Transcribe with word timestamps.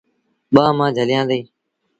ٻآݩهآݩ 0.53 0.77
مآݩ 0.77 0.95
جھليآݩدي۔ 0.95 1.39